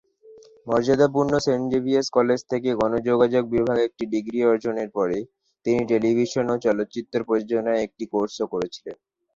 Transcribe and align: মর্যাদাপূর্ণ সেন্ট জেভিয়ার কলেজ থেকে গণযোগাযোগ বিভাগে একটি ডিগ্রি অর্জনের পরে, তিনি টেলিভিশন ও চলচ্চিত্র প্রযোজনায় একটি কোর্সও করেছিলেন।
মর্যাদাপূর্ণ 0.67 1.33
সেন্ট 1.45 1.65
জেভিয়ার 1.71 2.05
কলেজ 2.17 2.39
থেকে 2.51 2.69
গণযোগাযোগ 2.81 3.43
বিভাগে 3.55 3.83
একটি 3.85 4.03
ডিগ্রি 4.13 4.39
অর্জনের 4.45 4.89
পরে, 4.97 5.17
তিনি 5.65 5.81
টেলিভিশন 5.91 6.45
ও 6.49 6.65
চলচ্চিত্র 6.65 7.17
প্রযোজনায় 7.27 7.83
একটি 7.85 8.03
কোর্সও 8.13 8.45
করেছিলেন। 8.53 8.97